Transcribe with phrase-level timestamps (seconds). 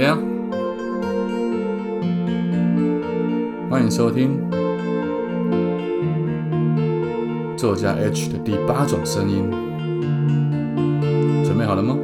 [0.00, 0.16] Yeah，
[3.68, 4.40] 欢迎收听
[7.54, 9.50] 作家 H 的第八种声音，
[11.44, 11.98] 准备好了吗？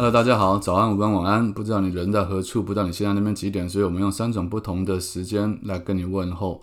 [0.00, 1.52] Hello，大家好，早安、午安、晚安。
[1.52, 6.62] 不知道你人在何处，不知道你现在那边几点，所以我们用三种不同的时间来跟你问候。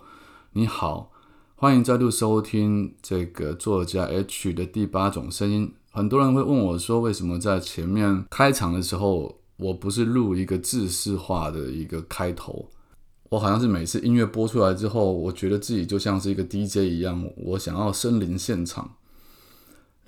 [0.54, 1.12] 你好，
[1.54, 5.72] 欢迎再度收听这个作家 H 的第八种声音。
[5.92, 12.68] 很多人会问我说，为什么在前面开场的时候，我不是录一个制式化的一个开头？
[13.28, 18.96] 我好像是每次音乐播出来之后，我觉得自己就像是一个 DJ 一样，我想要身临现场。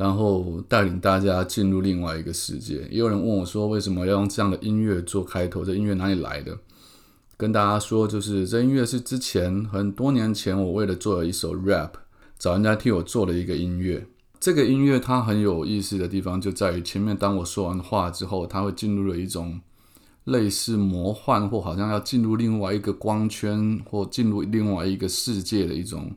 [0.01, 2.89] 然后带领大家进入另外一个世界。
[2.91, 5.63] 也有人问我说，为什么要用这样的音乐做开头？
[5.63, 6.59] 这音乐哪里来的？
[7.37, 11.91] 跟大家说，就是这音乐是之前很多年前，我为了做了一首 rap，
[12.39, 14.07] 找人家替我做了一个音乐。
[14.41, 19.61] 这个音乐它很有意思的地方就在于，前面当我说完话之后，它会进入了一种
[20.25, 26.11] 类似魔幻或好像要进入另外一个光圈或进入另外一个世界的一种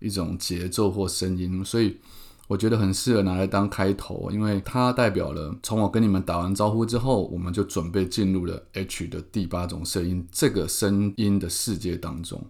[0.00, 1.96] 一种节奏或声音，所以。
[2.46, 12.44] 我觉得很适合拿来当开头，因为它代表了从我跟你们打完招呼之后，我们就准备进入了 H 的第八种声音这个声音的世界当中。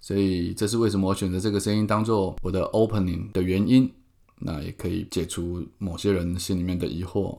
[0.00, 3.92] 所以这是为什么我选择这个声音当做我的 opening 的原因。
[4.40, 7.36] 那也可以解除某些人心里面的疑惑。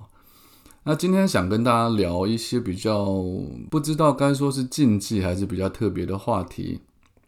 [0.84, 3.06] 那今天想跟大家聊一些比较
[3.70, 6.82] 不知道该说是禁忌还是比较特别的话题。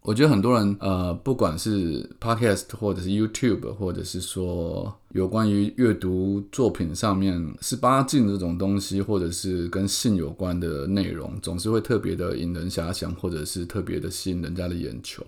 [0.03, 15.23] 我觉得很多人，呃，不管是 podcast 或者是 YouTube，或者是说有关于阅读作品上面十八禁这种东西，或者是跟性有关的内容，总是会特别的引人遐想，或者是特别的吸引人家的眼球。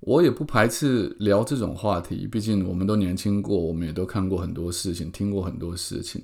[0.00, 6.20] 我也不排斥聊这种话题，毕竟我们都年轻过，我们也都看过很多事情，听过很多事情。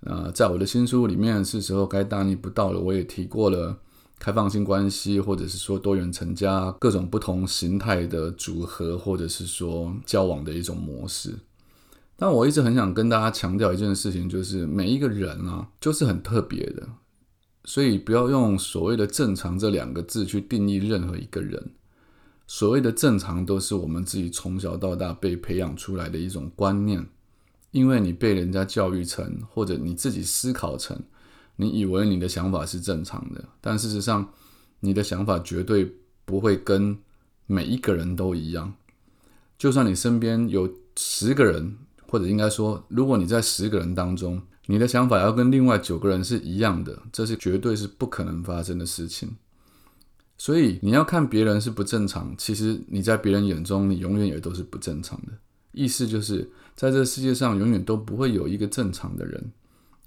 [0.00, 2.80] 呃，在我的新书里面，是时候该大逆不道了。
[2.80, 3.76] 我也提过了。
[4.18, 11.34] 开放性关系，或者是说多元成家，各种不同形态的组合，或者是说交往的一种模式。
[12.16, 16.88] 但我一直很想跟大家强调一件事情，就是每一个人啊，就是很特别的，
[17.64, 21.70] 所以不要用所谓的“正常”这两个字去定义任何一个人。
[22.48, 27.06] 所谓的正常，都是我们自己从小到大被培养出来的一种观念，
[27.70, 31.00] 因为你被人家教育成，或者你自己思考成。
[31.60, 34.32] 你以为你的想法是正常的，但事实上，
[34.78, 35.92] 你的想法绝对
[36.24, 36.96] 不会跟
[37.46, 38.72] 每一个人都一样。
[39.58, 41.76] 就算你身边有十个人，
[42.06, 49.34] 或者应该说，如果你在十个人当中，你的想法要跟另外九个人是一样的，这是绝对是不可能发生的事情。
[50.36, 55.32] 所以你要看别人是不正常，其实你在别人眼中，你永远也都是不正常的。
[55.72, 59.52] 意思就是，在这世界上，永远都不会有一个正常的人。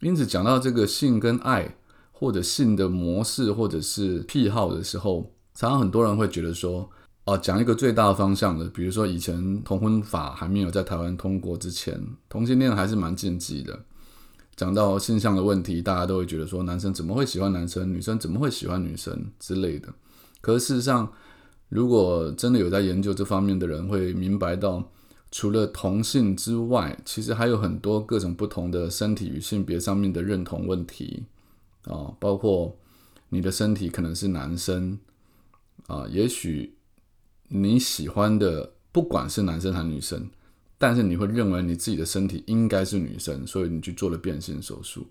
[0.01, 1.75] 因此，讲到这个性跟爱，
[2.11, 6.89] 或者性的模式，或者是癖好的时候，常常很多人会觉得说，
[7.25, 13.79] 哦，讲一个最大方向的，比如说以前同婚法还没有在台湾通过之前，同性恋还是蛮禁忌的。
[14.55, 19.87] 讲到性向的问题，大家都会觉得说，男生怎么会喜欢男生，女生怎么会喜欢女生之类的。
[20.41, 21.11] 可是事实上，
[21.69, 24.91] 如果真的有在研究这方面的人，会明白到。
[25.31, 31.23] 除了同性之外，其实还有很多各种不同的身体与性别上面的认同问题
[31.85, 32.77] 啊，包括
[33.29, 34.99] 你的身体可能是男生
[35.87, 36.75] 啊，也许
[37.47, 40.29] 你喜欢的不管是男生还是女生，
[40.77, 45.07] 但是你会认为你自己的身体应该是女生，所以你去做了变性手术。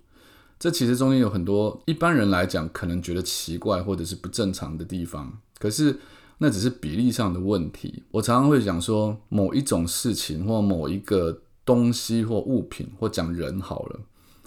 [0.59, 5.99] 这其实中间有很多一般人来讲可能觉得奇怪或者是不正常的地方，可是。
[6.43, 8.03] 那只是比例上的问题。
[8.11, 14.01] 我常常会讲说，某一种事情或某一个东西或物品，或讲人好了，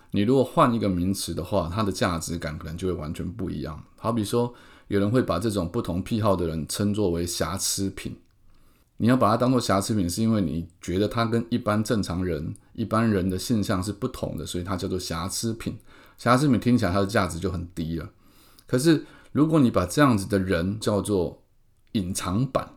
[0.10, 3.82] 你如果换一个名词的话，它的价值感可能就会完全不一样。
[3.96, 4.52] 好比说，
[4.88, 8.18] 有人会把这种不同癖好的人称作为瑕疵品。
[8.98, 15.78] 你要把它当做瑕疵品，是因为你觉得它跟一般正常人、一般人的现象是不同的，所以它叫做瑕疵品。
[16.18, 18.10] 瑕疵品听起来它的价值就很低了。
[18.66, 21.43] 可是如果你把这样子的人叫做
[21.94, 22.74] 隐藏版，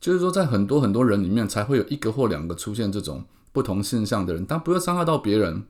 [0.00, 5.64] 就是说，在很多很多人里面，才会有一个或两个出现这种不同现象的人，但不要伤害到别人，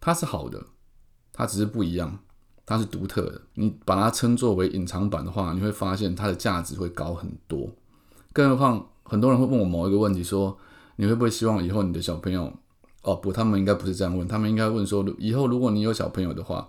[0.00, 0.64] 他是好的，
[1.32, 2.18] 他只是不一样，
[2.66, 3.40] 他是独特的。
[3.54, 7.70] 你把它称作为隐藏版的话，你会发现它的价值会高很多。
[8.32, 10.56] 更何况，很多人会问我某一个问题，说
[10.96, 12.52] 你会不会希望以后你的小朋友
[13.02, 16.68] 哦，不，他们应该不是这样问，他们应该问说，以后如果你有小朋友的话，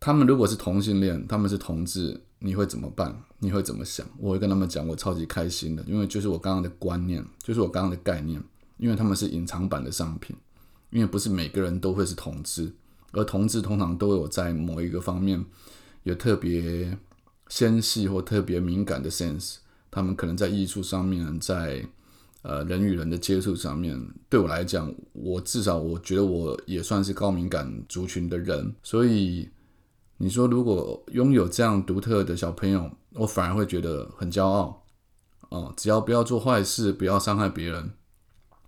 [0.00, 3.18] 他们如果是同性恋，他们是同志，你会怎么办？
[3.38, 4.06] 你会怎么想？
[4.18, 8.38] 我会跟他们讲，我超级开心的，因为就是我刚刚的观念，就是我刚刚的概念，
[8.76, 10.36] 因为他们是隐藏版的商品，
[10.90, 12.70] 因为不是每个人都会是同志，
[13.12, 15.42] 而同志通常都有在某一个方面
[16.02, 16.94] 有特别
[17.48, 19.56] 纤细或特别敏感的 sense，
[19.90, 21.82] 他们可能在艺术上面，在
[22.42, 23.98] 呃，人与人的接触上面，
[24.28, 29.48] 对我来讲，我至少我觉得我也算是高敏感族群的人，所以
[30.16, 34.82] 你说如果拥有这样独特的小朋友，我反而会觉得很骄傲
[35.48, 35.72] 哦。
[35.76, 37.90] 只要不要做坏事，不要伤害别人，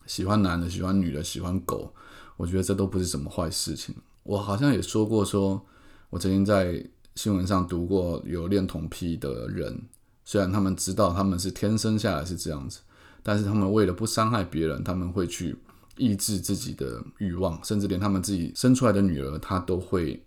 [0.07, 1.93] 喜欢男的，喜欢女的，喜欢狗，
[2.37, 3.95] 我觉得这都不是什么坏事情。
[4.23, 5.65] 我好像也说过，说
[6.11, 6.85] 我曾经在
[7.15, 9.83] 新闻上读过有恋童癖的人，
[10.25, 12.81] 虽然他们知道他们是天生下来是这样子。
[13.23, 15.57] 但是他们为了不伤害别人，他们会去
[15.97, 20.25] 抑制自己的欲望，甚至连他们自己生出来的女儿，他都会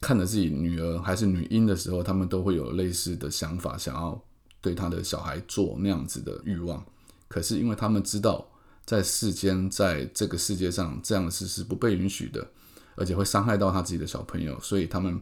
[0.00, 4.20] 看着自己女儿还是女婴的时候，他们都会有类似的想法，想要
[4.60, 6.84] 对他的小孩做那样子的欲望。
[7.26, 8.48] 可是因为他们知道，
[8.84, 12.46] 在世间，在这个世界上，这样的事是不被允许的，
[12.94, 15.20] 而且会伤害到他自己的小朋友，所以他们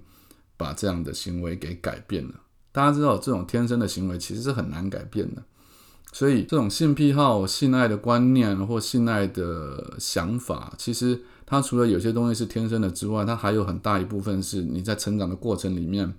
[0.57, 2.35] 把这样的行为给改变了。
[2.71, 5.43] 大家知道，这种天生的行为其实是很难改变的。
[6.13, 16.13] 所以，这种性癖好、性爱的观念或性爱的想法，其实它除了有些东西是天生的之外，它还有很大一部分是你在成长的过程里面，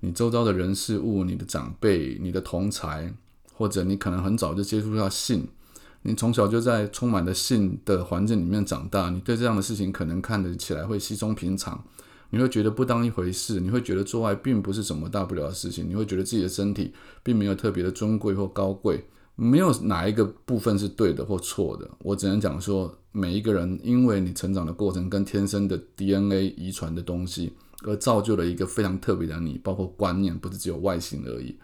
[0.00, 3.12] 你周遭的人事物、你的长辈、你的同才，
[3.52, 5.48] 或者你可能很早就接触到性，
[6.02, 11.84] 你从小就在充满了性的环境里面长大，你对这样的事情可能看得起来会稀松平常，
[12.30, 16.92] 你会觉得不当一回事，你会觉得做爱并不是什么大不了的事情，你会觉得自己的身体
[17.24, 19.04] 并没有特别的尊贵或高贵。
[19.40, 27.52] 没有哪一个部分是对的或错的，我只能讲说，每一个人因为你成长的过程跟天生的 DNA 遗传的东西，
[27.84, 31.56] 而造就了一个非常特别的你，包括观念，不是只有外形而已。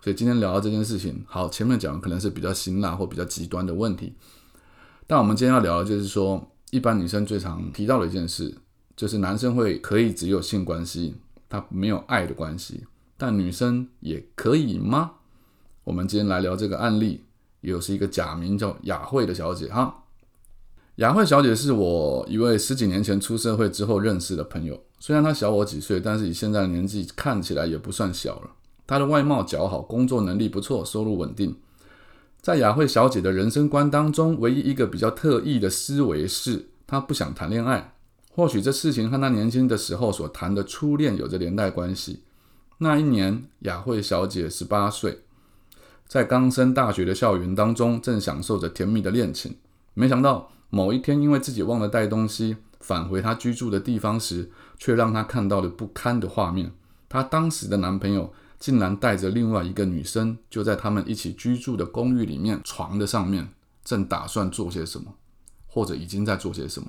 [0.00, 4.12] 所以今天聊到这件事情，好，前面讲的可能是比较辛辣或比较极端的问题，
[5.08, 8.56] 但我们今天要聊的就是说，一般女生最常提到的一件事，
[8.94, 11.16] 就是男生会可以只有性关系，
[11.48, 12.84] 他没有爱的关系，
[13.16, 15.14] 但女生也可以吗？
[15.88, 17.24] 我们今天来聊这个案例，
[17.62, 20.04] 又是一个假名叫雅慧的小姐哈。
[20.96, 28.50] 雅慧小姐是我一位十几年前出社会之后认识的朋友，虽然她小我几岁，但是以现在的年纪看起来也不算小了。
[28.86, 31.56] 她的外貌姣好，工作能力不错，收入稳定。
[32.42, 37.94] 在雅慧小姐的人生观当中，唯一一个比较特异的思维是，她不想谈恋爱。
[38.34, 42.24] 或许这事情和她年轻的时候所谈的初恋有着连带关系。
[42.76, 45.20] 那一年，雅慧小姐十八岁。
[46.08, 49.54] 在刚升大学的校园当中，正享受着甜蜜的恋情。
[49.92, 56.72] 没想到某一天，因为自己忘了带东西，返回她居住的地方时，却让她看到了不堪的画面。
[57.10, 63.46] 她当时的男朋友竟然带着另外一个女生，就在他们一起居住的公寓里面床的上面，
[63.84, 65.12] 正打算做些什么，
[65.66, 66.88] 或者已经在做些什么。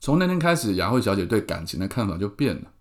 [0.00, 2.72] 从那天开始，雅慧小姐对感情的看法就变了。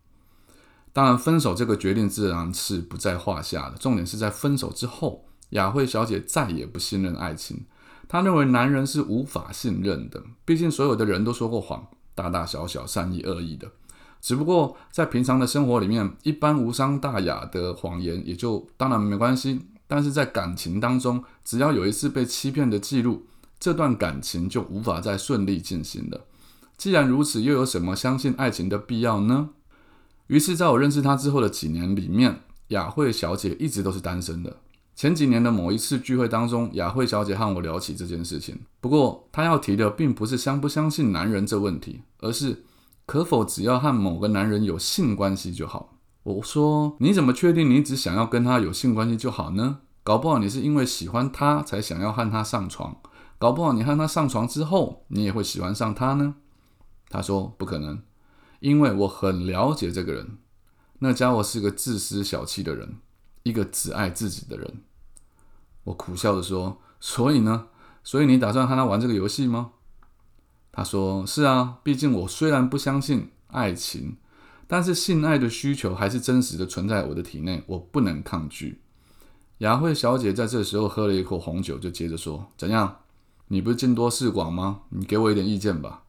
[0.93, 3.77] 当然，分手这个决定自然是不在话下的。
[3.77, 5.25] 重点是在分手之后。
[5.49, 7.65] 雅慧小姐再也不信任爱情，
[8.07, 10.21] 她认为男人是无法信任的。
[10.44, 13.71] 毕竟所有的人都说过谎，大大小小、善意恶意的。
[14.19, 19.61] 只不过在平常的生活里面，一般无伤大雅的谎言也就当然没关系。
[19.87, 23.25] 但是在感情当中，只要有一次被欺骗的记录，
[23.57, 26.25] 这段感情就无法再顺利进行了。
[26.75, 29.51] 既然如此，又有什么相信爱情的必要呢？
[30.27, 34.57] 于是，在我认识她之后的几年里面，雅慧小姐一直都是单身的。
[34.97, 38.61] 前几年的某一次聚会当中，雅慧小姐和我聊起这件事情。
[38.81, 42.66] 不过，她要提的并不是相不相信男人这问题，而是
[43.06, 45.94] 可否只要和某个男人有性关系就好。
[46.23, 49.81] 我说：“你怎么确定你只想要跟他有性关系就好呢？
[50.04, 52.97] 搞不好你是因为喜欢他才想要和他上床，
[53.37, 56.33] 搞不好你和他上床之后，你也会喜欢上他呢？”
[57.07, 58.01] 她说：“不可能，
[58.61, 60.39] 因为我很了解这个人，
[60.97, 62.95] 那家伙是个自私小气的人，
[63.47, 64.81] 一个只爱自己的人。”
[65.85, 67.68] 我苦笑着说：“所以呢？
[68.04, 69.71] 所以你打算和他玩这个游戏吗？”
[70.71, 74.18] 他说：“是啊，毕竟我虽然不相信爱情，
[74.68, 78.81] 但是性爱的需求还是真实的存在我的体内，我不能抗拒。”
[79.59, 82.99] 雅慧小姐在这时候喝了一口红酒，就接着说：“怎样？
[83.47, 84.81] 你不是见多识广吗？
[84.89, 86.04] 你给我一点意见吧。”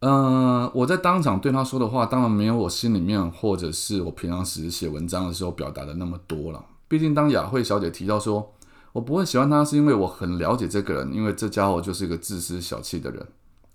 [0.00, 6.64] 嗯，我在当场对他说的话，当然没有我心里面或者是我平常时写文章的时候表达的那么多了。
[6.88, 8.52] 毕竟，当雅慧小姐提到说，
[8.92, 13.26] 我不会喜欢他，是因为我很了解这个人，因为这家伙就是一个自私小气的人。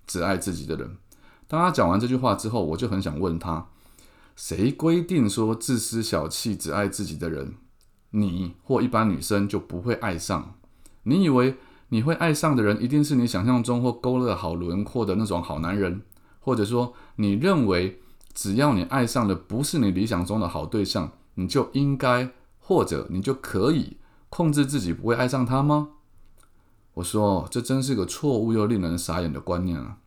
[0.06, 0.96] 只爱自己的人。
[1.48, 3.66] 当他讲完这句话之后，我就很想问他：
[4.36, 7.54] 谁规定说自私小气、只爱自己的人，
[8.10, 10.54] 你或一般女生就不会爱上？
[11.04, 11.56] 你以为
[11.88, 16.02] 你会爱上的人，一定是你想象中或勾勒好轮廓的那种好男人？
[16.46, 17.98] 或者说，你认为
[18.32, 23.96] 只要你爱上的不是你理想中的好对象，你就应该或者你就可以
[24.28, 25.88] 控制自己不会爱上他吗？
[26.94, 29.98] 我说，这真是个错误又令人傻眼的观念啊！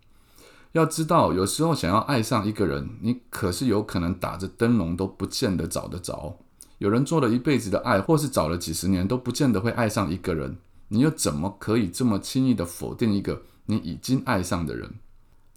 [0.71, 6.37] 要知道，有时候想要爱上一个人，你可是有可能打着灯笼都不见得找得着。
[6.77, 14.89] 有人做了一辈子的爱，或是找了几十年都不见得会爱上一个人，你又怎么可以这么轻易的否定一个你已经爱上的人？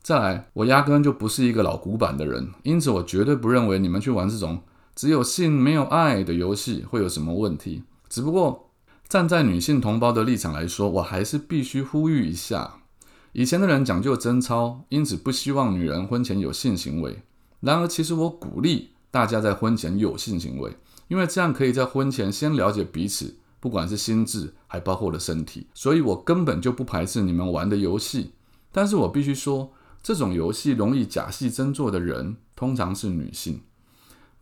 [0.02, 4.60] 再来，我压根就不是一个老古板的人，因此我绝对不认为你们去玩这种
[4.96, 7.84] 只有性没有爱的游戏会有什么问题。
[8.08, 8.70] 只不过，
[9.08, 12.78] 站在女性同胞的立场来说，我还是必须呼吁一下：
[13.30, 17.22] 以前的人讲究贞操，因此不希望女人婚前有性行为。
[17.60, 25.68] 然而，其实我鼓励大家在婚前有性行为，因为这样可以在婚前先了解彼此，不管是心智，还包括了身体。
[25.72, 28.32] 所以我根本就不排斥你们玩的游戏。
[28.72, 33.60] 但是我必须说，这种游戏容易假戏真做的人，通常是女性。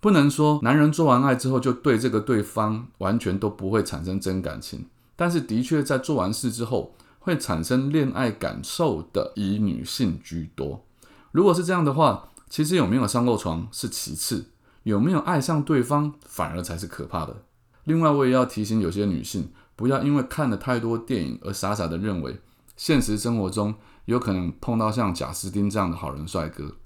[0.01, 10.87] 不能说男人做完爱之后就对这个对方完全都不会产生真感情，但是的确在做完事之后会产生恋爱感受的以女性居多。
[11.33, 14.47] 如果是这样的话，其实有没有上过床是其次，
[14.85, 17.43] 有没有爱上对方反而才是可怕的。
[17.85, 22.41] 另外，我也要提醒有些女性，不要因为看了太多电影而傻傻的认为
[22.81, 23.75] 现实生活中
[24.07, 26.77] 有可能碰到像贾斯汀这样的好人帅哥。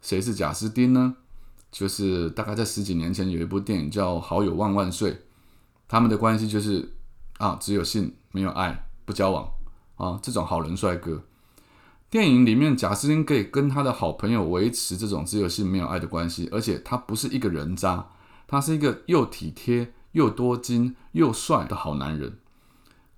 [0.00, 1.16] 谁是贾斯汀呢？
[1.70, 5.12] 就是大概在十几年前有一部电影叫《好友万万岁》，
[5.86, 6.94] 他们的关系就是
[7.36, 9.46] 啊，只有性没有爱，不交往
[9.96, 11.22] 啊，这种好人帅哥。
[12.08, 18.08] 电影里面贾斯汀可以跟他的好朋友维持这种只有性没有爱的关系，而且他不是一个人渣，
[18.46, 22.38] 他是一个又体贴又多金又帅的好男人。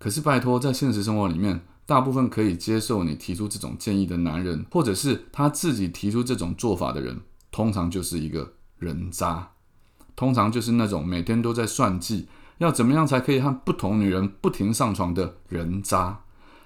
[0.01, 7.19] 可是拜托，在现实生活里面，大部分可以接受你提出这种建议的男人，或者是他自己提出这种做法的人。
[7.51, 9.53] 通常就是一个人渣，
[10.15, 12.29] 通常就是那种每天都在算计
[12.59, 16.21] 要怎么样才可以和不同女人不停上床的人渣。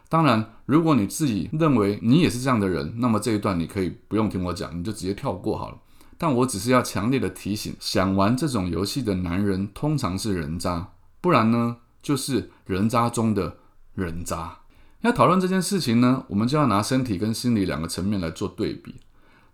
[0.09, 5.79] 当然，如果你自己认为你也是这样的人，那么这一段你可以不用听我讲，你就直接跳过好了。
[6.19, 13.59] 但我只是要强烈的提醒，想玩这种游戏的男人通常是人渣，不然呢就是人渣中的
[13.95, 14.62] 人渣。
[15.03, 19.01] 要讨论这件事情呢，我们就要拿身体跟心理两个层面来做对比。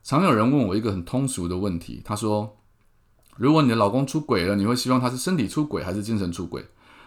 [0.02, 2.58] 常有人问我一个很通俗的问题，他说
[3.38, 6.66] ：“如果你的老公出轨了，你会希望他是身体出轨还是精神出轨？”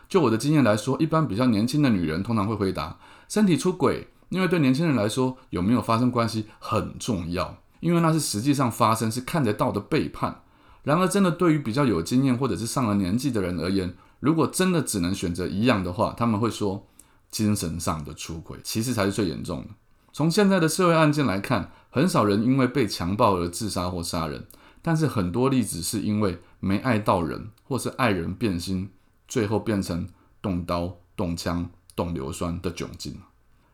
[0.10, 2.98] 就我的经验来说，一般比较年轻的女人通常会回答
[3.30, 10.42] 身体出轨，因为对年轻人来说，有没有发生关系很重要，因为那是实际上发生，是看得到的背叛。
[10.82, 16.88] 然而，真的对于比较有经验或者是上了年纪的人而言，如果真的只能选择一样的话，他们会说
[17.32, 19.70] 精神上的出轨其实才是最严重的。
[20.14, 21.72] 从现在的社会案件来看。
[21.94, 24.48] 很少人因为被强暴而自杀或杀人，
[24.82, 28.90] 但是很多例子是因为没爱到人，或是爱人变心，
[29.28, 30.08] 最后变成
[30.42, 33.18] 动刀、动枪、动硫酸的窘境。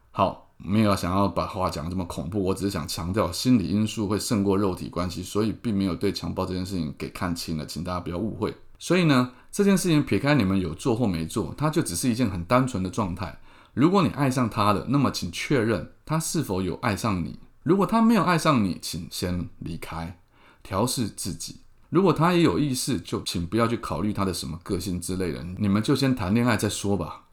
[0.09, 8.51] 好，没有想要把话讲这么恐怖，我只是想强调心理因素会胜过肉体关系，所以并没有对强暴这件事情给看清了，请大家不要误会。
[8.79, 13.37] 所以呢，这件事情撇开你们有做或没做，它就只是一件很单纯的状态。
[13.77, 17.37] 如果你爱上他了，那么请确认他是否有爱上你。
[17.61, 20.19] 如果他没有爱上你，请先离开，
[20.63, 21.57] 调试自己。
[21.91, 27.25] 如果他也有意识，就请不要去考虑他的什么个性之类的，你们就先谈恋爱再说吧。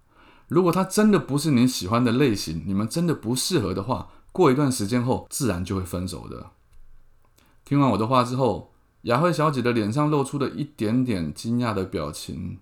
[0.49, 6.51] 如果他真的不是你喜欢的类型，你们真的不适合的话，过一段时间后自然就会分手的。
[7.65, 8.75] 听完我的话之后，
[9.05, 12.59] 雅慧小姐的脸上露出了一点点惊讶的表情。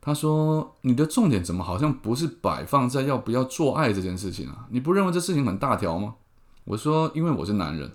[0.00, 4.66] 他说：“你的重点怎么好像不是摆放在要不要做爱这件事情啊？
[4.70, 6.14] 你不认为这事情很大条吗？”
[6.64, 7.90] 我说，因为我是男人。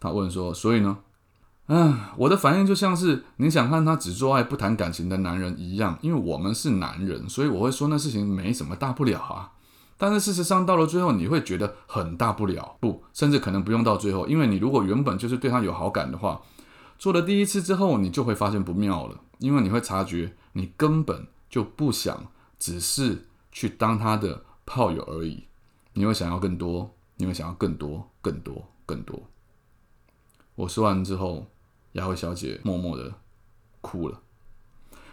[0.00, 0.98] 他问说，所以呢？
[1.68, 5.98] 嗯，我的反应就像是你想看他只做爱不谈感情的男人一样。
[6.02, 9.52] 因为我们是男人，所以我会说那事情没什么大不了啊。
[9.96, 14.26] 但是事实上到了最后，你会觉得很大不了，不，甚至可能不用到最后。
[14.26, 16.42] 因为你如果原本就是对他有好感的话，
[16.98, 19.20] 做了第一次之后，你就会发现不妙了。
[19.38, 25.44] 因为你会察觉你根本就不想只是去当他的炮友而已，
[25.92, 26.92] 你会想要更多。
[27.16, 29.22] 你会想要更多、更多、更多。
[30.56, 31.46] 我说完之后，
[31.92, 33.14] 雅慧小姐默默的
[33.80, 34.20] 哭了。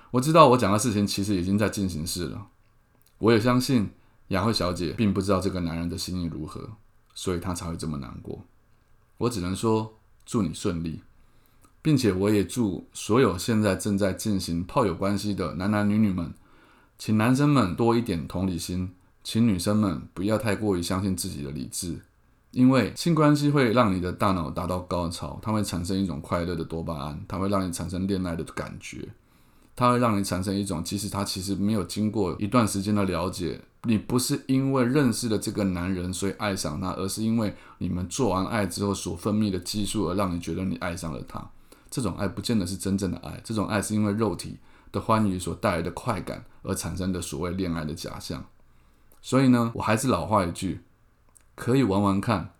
[0.09, 2.47] 我知道我讲的事情其实已经在进行式了。
[3.19, 3.91] 我也相信
[4.29, 6.71] 雅慧小姐并不知道这个男人的心意如何，
[7.13, 8.43] 所以她才会这么难过。
[9.19, 11.03] 我只能说祝你顺利，
[11.81, 16.33] 并且我也祝所有现在正在进行炮友关系的男男女女们，
[16.97, 18.91] 请男生们多一点同理心，
[19.23, 21.99] 请女生们不要太过于相信自己的理智，
[22.51, 29.09] 因为性关系会让你的大脑达到高潮，它会产生一种快乐的多巴胺，它会让你产生恋爱的感觉。
[29.73, 41.49] 它会让你产生一种，即使他其实没有经过一段时间的了解，你不是因为认识了这个男人所以爱上他，而是因为你们做完爱之后所分泌的激素而让你觉得你爱上了他。
[41.91, 44.57] 这种爱不见得是真正的爱，这种爱是因为肉体
[44.91, 48.43] 的欢愉所带来的快感而产生的所谓恋爱的假象。
[49.21, 50.81] 所以呢，我还是老话一句，
[51.53, 52.53] 可以玩玩看，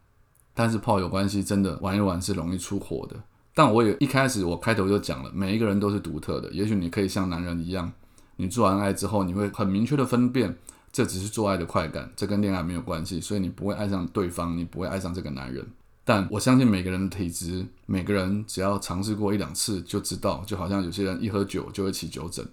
[0.54, 3.16] 但是炮友关系真的玩一玩是容易出火的。
[3.54, 6.52] 但我也一开始我开头就讲了，每一个人都是独特的。
[6.52, 7.92] 也许你可以像男人一样，
[8.36, 10.58] 你做完爱之后，你会很明确的分辨，
[10.92, 15.66] 这只是做爱的快感，这跟恋爱没有关系，所以你不会爱上对方，你不会爱上这个男人。
[16.03, 22.48] 但我相信每个人的体质，每个人只要尝试过一两次就知道，就好像有些人一喝酒就会起酒疹，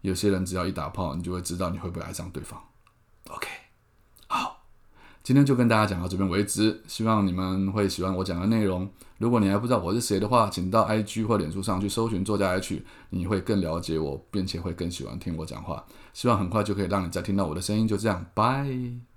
[0.00, 2.60] 有些人只要一打炮，你就会知道你会不会爱上对方。
[3.28, 3.48] OK，
[4.26, 4.58] 好。
[5.22, 8.90] 今天就跟大家讲到这边为止，希望你们会喜欢我讲的内容。
[9.18, 15.84] 如果你还不知道我是谁的话，请到 IG 或脸书上去搜寻作家 H，你会更了解我，并且会更喜欢听我讲话。
[16.14, 17.86] 希望很快就可以让你再听到我的声音。
[17.86, 19.09] 就这样，拜。